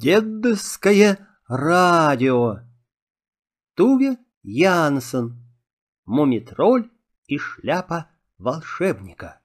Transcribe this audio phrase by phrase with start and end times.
[0.00, 2.58] Дедовское радио.
[3.74, 5.42] Туве Янсен.
[6.04, 6.88] Мумитроль
[7.26, 8.08] и шляпа
[8.38, 9.40] волшебника.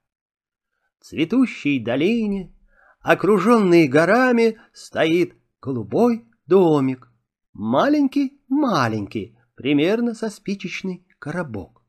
[0.99, 2.55] Цветущей долине,
[2.99, 7.11] окруженный горами, стоит голубой домик.
[7.53, 11.81] Маленький-маленький, примерно со спичечный коробок.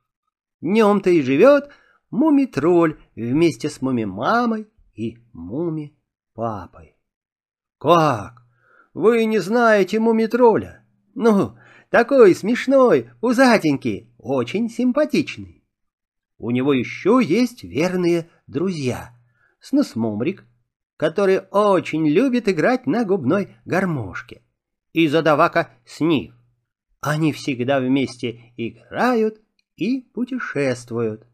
[0.62, 1.69] В нем-то и живет
[2.11, 6.96] мумитроль вместе с муми-мамой и муми-папой.
[7.77, 8.44] Как?
[8.95, 10.85] Вы не знаете мумитроля?
[11.14, 11.59] Ну,
[11.91, 15.64] такой смешной, пузатенький, очень симпатичный.
[16.39, 19.11] У него еще есть верные друзья.
[19.61, 20.45] Снусмумрик,
[20.96, 24.43] который очень любит играть на губной гармошке,
[24.93, 26.35] и задавака Снив.
[27.01, 29.40] Они всегда вместе играют
[29.76, 31.26] и путешествуют.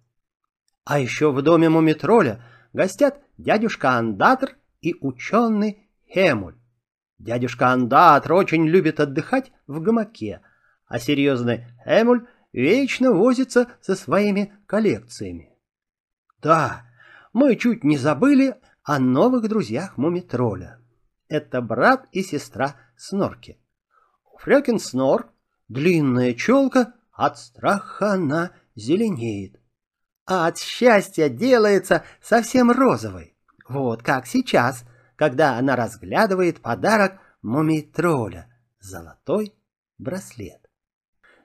[0.84, 2.42] А еще в доме мумитроля
[2.72, 6.59] гостят дядюшка Андатр и ученый Хемуль.
[7.20, 10.40] Дядюшка Андатр очень любит отдыхать в гамаке,
[10.86, 15.50] а серьезный Эмуль вечно возится со своими коллекциями.
[16.40, 16.86] Да,
[17.34, 20.80] мы чуть не забыли о новых друзьях Мумитроля.
[21.28, 23.58] Это брат и сестра Снорки.
[24.38, 25.30] Фрёкин Снор
[25.68, 29.60] длинная челка, от страха она зеленеет,
[30.24, 33.36] а от счастья делается совсем розовой.
[33.68, 34.84] Вот как сейчас,
[35.20, 39.54] когда она разглядывает подарок мумий-тролля— золотой
[39.98, 40.66] браслет.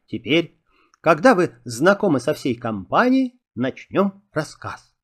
[0.08, 0.58] Теперь,
[1.02, 4.96] когда вы знакомы со всей компанией, начнем рассказ.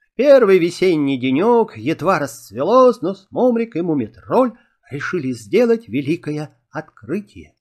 [0.00, 4.58] В первый весенний денек едва расцвело, но Смомрик и Мумитроль
[4.90, 7.54] решили сделать великое открытие.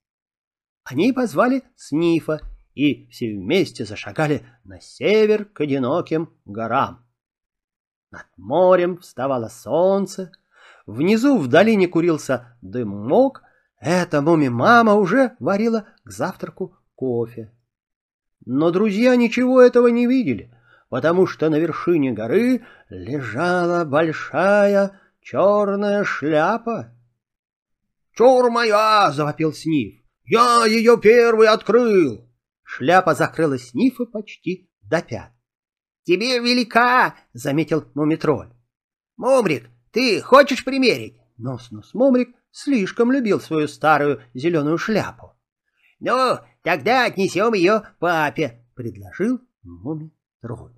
[0.85, 2.41] Они позвали Снифа
[2.73, 7.04] и все вместе зашагали на север к одиноким горам.
[8.11, 10.31] Над морем вставало солнце,
[10.85, 13.41] внизу в долине курился дымок,
[13.79, 17.51] эта муми-мама уже варила к завтраку кофе.
[18.45, 20.53] Но друзья ничего этого не видели,
[20.89, 26.93] потому что на вершине горы лежала большая черная шляпа.
[28.13, 30.01] «Чур моя!»— завопил Сниф.
[30.23, 32.29] «Я ее первый открыл!»
[32.63, 35.34] Шляпа закрыла Снифа почти до пят
[36.05, 38.49] тебе велика,— заметил Мумитроль.—
[39.17, 41.17] Мумрик, ты хочешь примерить?
[41.37, 45.33] Нос-нос Мумрик слишком любил свою старую зеленую шляпу.—
[45.99, 50.73] Ну, тогда отнесем ее папе,— предложил Мумитроль.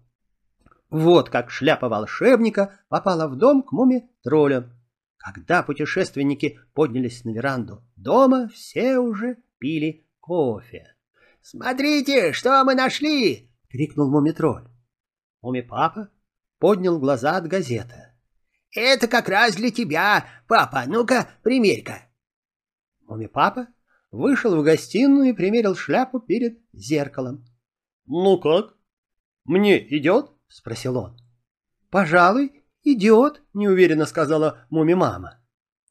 [0.90, 4.72] Вот как шляпа волшебника попала в дом к муми-троллю.
[5.18, 10.96] Когда путешественники поднялись на веранду дома, все уже пили кофе.
[11.42, 14.10] «Смотрите, что мы нашли!»— крикнул
[15.42, 15.70] мумитроль.
[15.70, 16.10] Муми-папа
[16.60, 18.14] поднял глаза от газеты.
[18.76, 20.84] «Это как раз для тебя, папа.
[20.88, 22.02] Ну-ка, примерь-ка».
[23.02, 23.68] Муми-папа
[24.12, 27.46] вышел в гостиную и примерил шляпу перед зеркалом.
[28.06, 28.76] «Ну как?
[29.46, 31.18] Мне идет?»— спросил он.
[31.90, 35.42] «Пожалуй, идет»,— неуверенно сказала Муми-мама.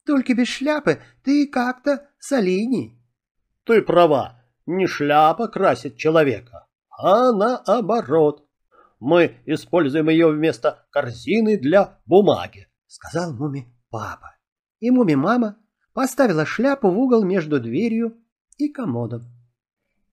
[0.05, 3.01] «Только без шляпы ты как-то солидней».
[3.65, 8.46] «Ты права, не шляпа красит человека, а наоборот»,
[8.99, 14.35] мы используем ее вместо корзины для бумаги»,— сказал Муми-папа.
[14.79, 15.57] И Муми-мама
[15.93, 18.17] поставила шляпу в угол между дверью
[18.57, 19.31] и комодом.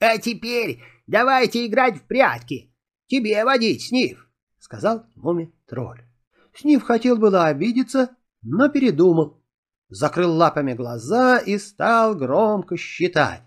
[0.01, 2.75] «А теперь давайте играть в прятки.
[3.07, 4.29] Тебе водить, Снив»,—
[4.59, 6.03] сказал Муми-тролль.
[6.55, 9.43] Снив хотел было обидеться, но передумал.
[9.89, 13.43] Закрыл лапами глаза и стал громко считать.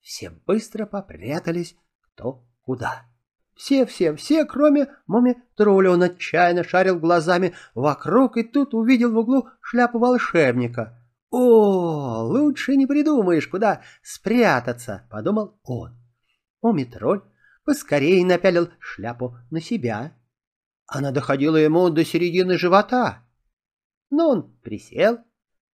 [0.00, 3.04] Все быстро попрятались кто куда.
[3.56, 11.02] Все-все-все, кроме муми-тролля, он отчаянно шарил глазами вокруг и тут увидел в углу шляпу волшебника.
[11.30, 15.96] «О, лучше не придумаешь, куда спрятаться»,— подумал он.
[16.60, 17.22] Муми-тролль
[17.64, 20.12] поскорее напялил шляпу на себя.
[20.86, 23.24] Она доходила ему до середины живота.
[24.10, 25.18] Но он присел,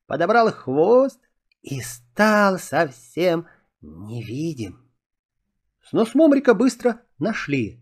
[0.06, 1.20] подобрал хвост
[1.62, 3.46] и стал совсем
[3.80, 4.81] невидим.
[5.88, 7.80] Снос Мумрика быстро нашли.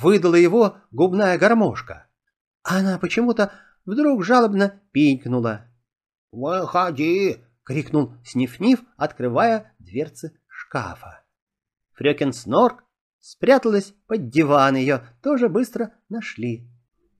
[0.00, 2.06] Выдала его губная гармошка.
[2.62, 3.52] Она почему-то
[3.84, 5.66] вдруг жалобно пинкнула.
[6.30, 11.22] «Выходи!»— крикнул Сниф-Ниф, открывая дверцы шкафа.
[11.92, 12.84] Фрёкин Снорк
[13.20, 16.68] спряталась под диван, ее тоже быстро нашли.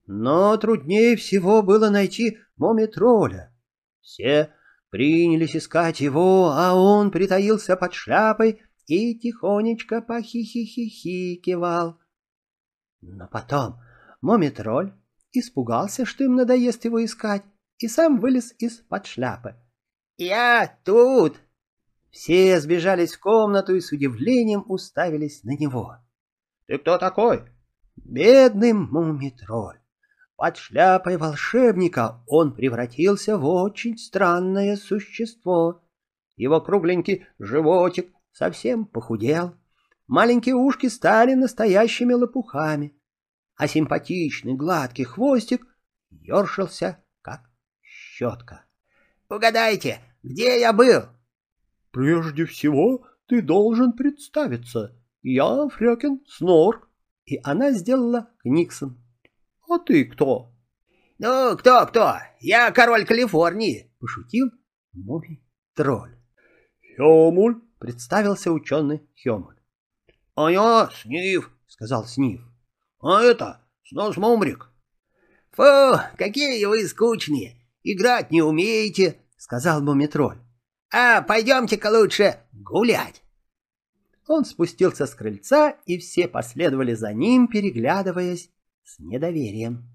[0.06, 3.54] Но труднее всего было найти Моми-тролля.
[4.00, 4.50] Все
[4.90, 11.98] принялись искать его, а он притаился под шляпой и тихонечко похихихихикивал.
[13.00, 13.80] Но потом
[14.20, 14.92] Момитроль
[15.32, 17.42] испугался, что им надоест его искать,
[17.78, 19.56] и сам вылез из-под шляпы.
[20.16, 21.40] Я тут!»
[22.10, 25.96] Все сбежались в комнату и с удивлением уставились на него.
[26.66, 27.42] «Ты кто такой?»
[27.96, 29.80] «Бедный мумитроль.
[30.36, 35.82] Под шляпой волшебника он превратился в очень странное существо.
[36.36, 39.54] Его кругленький животик совсем похудел,
[40.06, 42.94] маленькие ушки стали настоящими лопухами,
[43.56, 45.66] а симпатичный гладкий хвостик
[46.10, 47.42] ершился, как
[47.80, 48.64] щетка.
[49.28, 51.04] «Угадайте, где я был?»
[51.90, 54.98] «Прежде всего ты должен представиться.
[55.22, 56.88] Я Фрёкин Снорк».
[57.24, 59.00] И она сделала Книксон.
[59.68, 60.52] «А ты кто?»
[61.18, 62.16] «Ну, кто-кто?
[62.40, 64.50] Я король Калифорнии»,— пошутил
[64.92, 66.16] мумий-тролль.
[66.96, 69.56] «Хёмуль»,— представился ученый Хёмуль.
[70.36, 72.40] «А я Снив»,— сказал Снив.
[73.00, 74.70] «А это Снос Мумрик».
[75.50, 77.56] «Фу, какие вы скучные!
[77.82, 80.38] Играть не умеете»,— сказал мумитроль.
[80.92, 83.24] «А пойдемте-ка лучше гулять».
[84.28, 88.48] Он спустился с крыльца, и все последовали за ним, переглядываясь
[88.84, 89.90] с недоверием.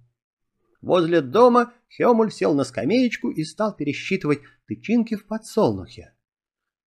[0.82, 6.17] Возле дома Хемуль сел на скамеечку и стал пересчитывать тычинки в подсолнухе.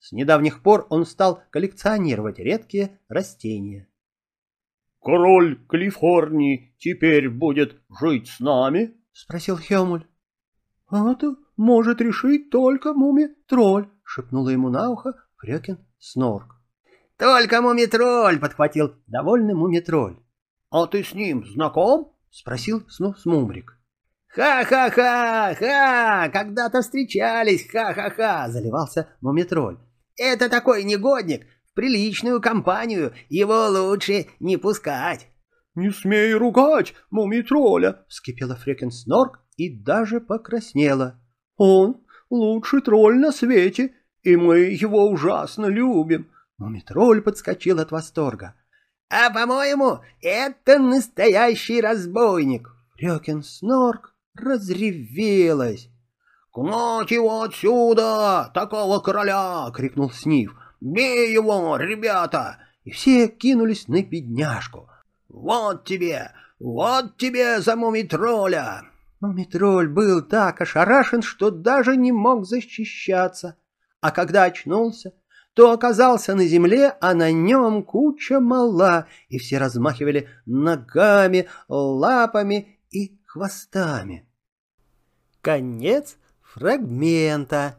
[0.01, 3.87] С недавних пор он стал коллекционировать редкие растения.
[5.03, 10.07] «Король Калифорнии теперь будет жить с нами?»— спросил Хемуль.
[10.91, 16.57] «Это может решить только муми-тролль»,— шепнула ему на ухо Фрёкин Снорк.
[17.17, 20.17] «Только муми-тролль!»— подхватил довольный муми-тролль.
[20.71, 23.77] «А ты с ним знаком?»— спросил Снус Мумрик.
[24.29, 25.55] «Ха-ха-ха!
[25.59, 26.29] Ха!
[26.29, 27.69] Когда-то встречались!
[27.71, 29.79] Ха-ха-ха!»— заливался мумитроль.
[30.21, 31.47] «Это такой негодник!
[31.65, 35.29] В приличную компанию его лучше не пускать!»
[35.75, 41.19] «Не смей ругать мумитроля!»— вскипела Фрекин Снорк и даже покраснела.
[41.57, 48.55] «Он лучший тролль на свете, и мы его ужасно любим!» Мумитроль подскочил от восторга.
[49.09, 52.69] А, по-моему, это настоящий разбойник.
[52.99, 55.90] Фрёкин Снорк разревелась.
[56.53, 60.55] «Гнать его отсюда, такого короля!»— крикнул Снив.
[60.81, 64.89] «Бей его, ребята!» И все кинулись на бедняжку.
[65.29, 66.33] «Вот тебе!
[66.59, 68.83] Вот тебе за мумитроля!»
[69.21, 73.57] Мумитроль был так ошарашен, что даже не мог защищаться.
[74.01, 75.13] А когда очнулся,
[75.55, 83.21] то оказался на земле, а на нем куча мала, и все размахивали ногами, лапами и
[83.27, 84.27] хвостами.
[85.43, 86.17] Конец
[86.55, 87.77] фрагмента.